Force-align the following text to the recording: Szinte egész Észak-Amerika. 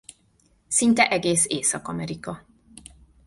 Szinte 0.67 1.03
egész 1.09 1.45
Észak-Amerika. 1.47 2.45